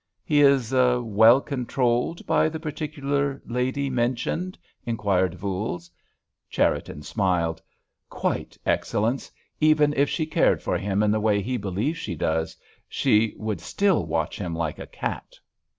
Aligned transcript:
"He 0.25 0.41
is 0.41 0.73
well 0.73 1.39
controlled 1.41 2.25
by 2.25 2.49
the 2.49 2.59
particular 2.59 3.39
lady 3.45 3.87
mentioned?" 3.87 4.57
inquired 4.83 5.35
Voules. 5.35 5.91
Cherriton 6.49 7.03
smiled. 7.03 7.61
"Quite, 8.09 8.57
Excellence; 8.65 9.29
even 9.59 9.93
if 9.93 10.09
she 10.09 10.25
cared 10.25 10.59
for 10.63 10.79
him 10.79 11.03
in 11.03 11.11
the 11.11 11.19
way 11.19 11.39
he 11.39 11.55
believes 11.55 11.99
she 11.99 12.15
does, 12.15 12.57
she 12.89 13.35
would 13.37 13.61
still 13.61 14.07
watch 14.07 14.39
him 14.39 14.55
like 14.55 14.79
a 14.79 14.87
cat." 14.87 15.35